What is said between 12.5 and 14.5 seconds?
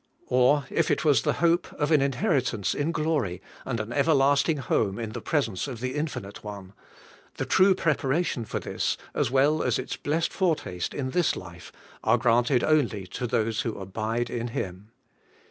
only to those who abide in